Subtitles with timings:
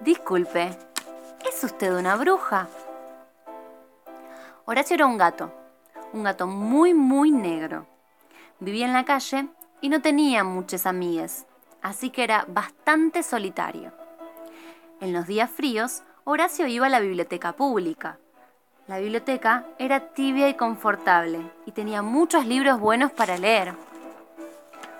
[0.00, 0.76] Disculpe,
[1.48, 2.68] ¿es usted una bruja?
[4.66, 5.50] Horacio era un gato,
[6.12, 7.86] un gato muy, muy negro.
[8.60, 9.48] Vivía en la calle
[9.80, 11.46] y no tenía muchas amigas,
[11.80, 13.90] así que era bastante solitario.
[15.00, 18.18] En los días fríos, Horacio iba a la biblioteca pública.
[18.88, 23.74] La biblioteca era tibia y confortable y tenía muchos libros buenos para leer.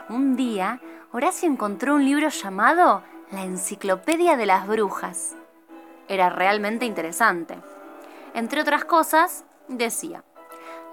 [0.08, 0.80] Un día,
[1.12, 3.02] Horacio encontró un libro llamado
[3.32, 5.34] La Enciclopedia de las Brujas.
[6.06, 7.58] Era realmente interesante.
[8.34, 10.22] Entre otras cosas, decía,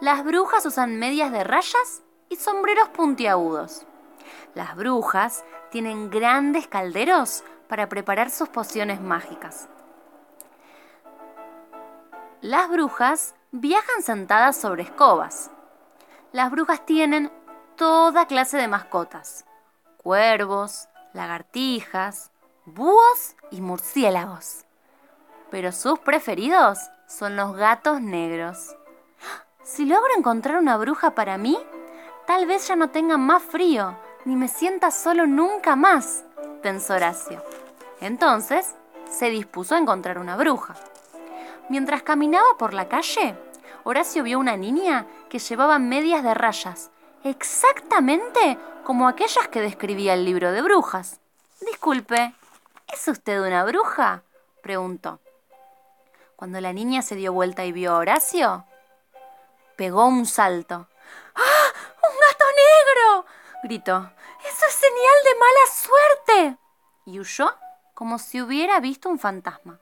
[0.01, 3.85] las brujas usan medias de rayas y sombreros puntiagudos.
[4.55, 9.69] Las brujas tienen grandes calderos para preparar sus pociones mágicas.
[12.41, 15.51] Las brujas viajan sentadas sobre escobas.
[16.31, 17.31] Las brujas tienen
[17.75, 19.45] toda clase de mascotas.
[19.97, 22.31] Cuervos, lagartijas,
[22.65, 24.65] búhos y murciélagos.
[25.51, 28.75] Pero sus preferidos son los gatos negros.
[29.63, 31.57] Si logro encontrar una bruja para mí,
[32.25, 36.25] tal vez ya no tenga más frío, ni me sienta solo nunca más,
[36.61, 37.43] pensó Horacio.
[38.01, 38.75] Entonces,
[39.09, 40.75] se dispuso a encontrar una bruja.
[41.69, 43.37] Mientras caminaba por la calle,
[43.83, 46.91] Horacio vio una niña que llevaba medias de rayas
[47.23, 51.19] exactamente como aquellas que describía el libro de brujas.
[51.61, 52.33] Disculpe,
[52.91, 54.23] ¿es usted una bruja?
[54.61, 55.19] preguntó.
[56.35, 58.65] Cuando la niña se dio vuelta y vio a Horacio,
[59.77, 60.87] pegó un salto.
[61.35, 61.73] ¡Ah!
[62.03, 63.25] ¡Un gato negro!
[63.63, 64.11] gritó.
[64.41, 66.57] ¡Eso es señal de mala suerte!
[67.05, 67.53] Y huyó
[67.93, 69.79] como si hubiera visto un fantasma.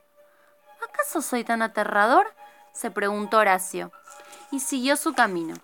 [0.88, 2.32] ¿Acaso soy tan aterrador?
[2.74, 3.92] se preguntó Horacio,
[4.52, 5.56] y siguió su camino.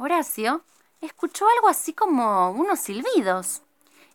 [0.00, 0.62] Horacio
[1.00, 3.62] escuchó algo así como unos silbidos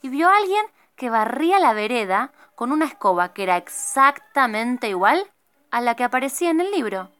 [0.01, 5.29] y vio a alguien que barría la vereda con una escoba que era exactamente igual
[5.71, 7.11] a la que aparecía en el libro.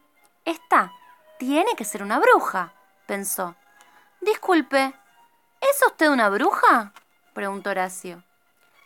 [0.46, 0.94] Esta
[1.40, 2.74] tiene que ser una bruja,
[3.06, 3.56] pensó.
[4.22, 4.94] Disculpe,
[5.60, 6.94] ¿es usted una bruja?
[7.34, 8.24] preguntó Horacio.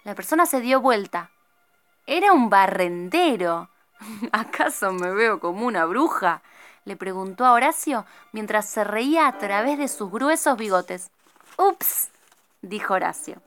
[0.04, 1.30] La persona se dio vuelta.
[2.08, 3.70] Era un barrendero.
[4.32, 6.42] ¿Acaso me veo como una bruja?
[6.88, 11.12] Le preguntó a Horacio mientras se reía a través de sus gruesos bigotes.
[11.58, 12.12] Ups,
[12.62, 13.42] dijo Horacio.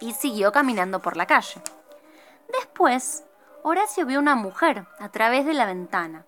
[0.00, 1.62] Y siguió caminando por la calle.
[2.52, 3.22] Después,
[3.62, 6.24] Horacio vio una mujer a través de la ventana.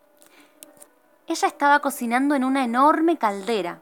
[1.26, 3.80] Ella estaba cocinando en una enorme caldera,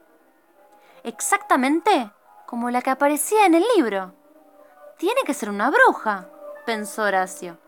[1.04, 2.10] exactamente
[2.46, 4.14] como la que aparecía en el libro.
[4.96, 6.26] Tiene que ser una bruja,
[6.64, 7.58] pensó Horacio.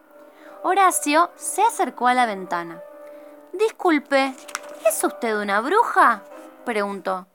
[0.62, 2.80] Horacio se acercó a la ventana.
[3.52, 4.34] Disculpe,
[4.86, 6.22] ¿Es usted una bruja?
[6.64, 7.26] preguntó.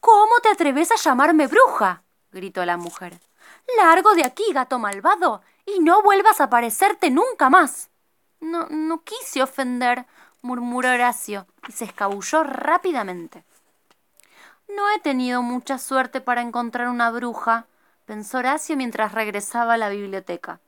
[0.00, 2.02] ¿Cómo te atreves a llamarme bruja?
[2.32, 3.20] gritó la mujer.
[3.76, 7.90] Largo de aquí, gato malvado, y no vuelvas a aparecerte nunca más.
[8.40, 10.06] No, no quise ofender,
[10.42, 13.44] murmuró Horacio, y se escabulló rápidamente.
[14.68, 17.66] No he tenido mucha suerte para encontrar una bruja,
[18.04, 20.60] pensó Horacio mientras regresaba a la biblioteca.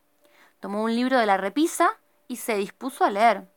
[0.60, 3.48] Tomó un libro de la repisa y se dispuso a leer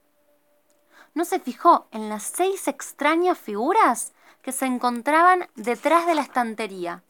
[1.20, 7.04] no se fijó en las seis extrañas figuras que se encontraban detrás de la estantería.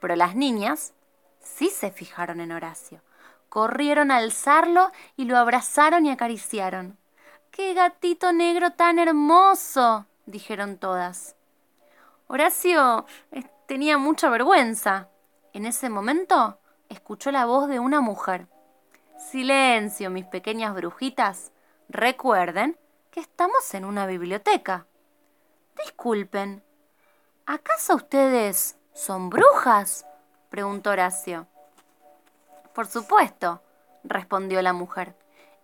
[0.00, 0.92] Pero las niñas
[1.40, 3.00] sí se fijaron en Horacio.
[3.48, 6.98] Corrieron a alzarlo y lo abrazaron y acariciaron.
[7.52, 10.06] ¡Qué gatito negro tan hermoso!
[10.26, 11.36] dijeron todas.
[12.26, 15.10] Horacio eh, tenía mucha vergüenza.
[15.52, 18.48] En ese momento escuchó la voz de una mujer.
[19.16, 21.52] Silencio, mis pequeñas brujitas.
[21.88, 22.76] Recuerden
[23.14, 24.86] estamos en una biblioteca.
[25.84, 26.62] Disculpen,
[27.46, 30.06] ¿acaso ustedes son brujas?
[30.50, 31.46] preguntó Horacio.
[32.74, 33.62] Por supuesto,
[34.04, 35.14] respondió la mujer.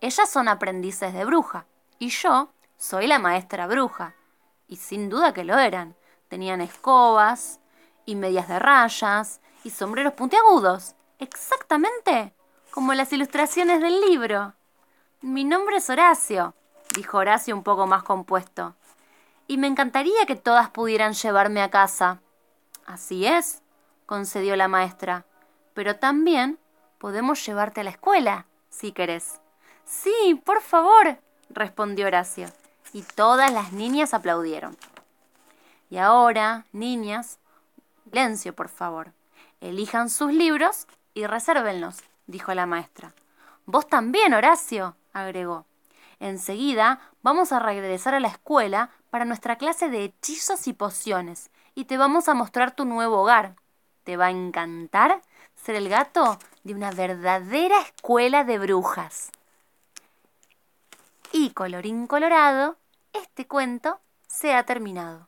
[0.01, 1.65] Ellas son aprendices de bruja,
[1.97, 4.15] y yo soy la maestra bruja.
[4.67, 5.95] Y sin duda que lo eran.
[6.27, 7.59] Tenían escobas,
[8.05, 12.33] y medias de rayas, y sombreros puntiagudos, exactamente
[12.71, 14.53] como las ilustraciones del libro.
[15.21, 16.53] Mi nombre es Horacio,
[16.95, 18.75] dijo Horacio un poco más compuesto.
[19.47, 22.19] Y me encantaría que todas pudieran llevarme a casa.
[22.85, 23.61] Así es,
[24.05, 25.25] concedió la maestra.
[25.73, 26.57] Pero también
[26.97, 29.39] podemos llevarte a la escuela, si querés.
[29.83, 31.19] Sí, por favor,
[31.49, 32.47] respondió Horacio.
[32.93, 34.77] Y todas las niñas aplaudieron.
[35.89, 37.39] Y ahora, niñas,
[38.05, 39.11] silencio, por favor.
[39.61, 43.13] Elijan sus libros y resérvenlos, dijo la maestra.
[43.65, 45.65] Vos también, Horacio, agregó.
[46.19, 51.85] Enseguida vamos a regresar a la escuela para nuestra clase de hechizos y pociones y
[51.85, 53.55] te vamos a mostrar tu nuevo hogar.
[54.03, 55.21] ¿Te va a encantar
[55.55, 59.31] ser el gato de una verdadera escuela de brujas.
[61.31, 62.77] Y colorín colorado,
[63.13, 65.27] este cuento se ha terminado.